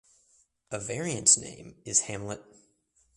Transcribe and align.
A 0.71 0.79
variant 0.79 1.29
name 1.37 1.75
is 1.85 2.05
"Hamlet". 2.07 2.41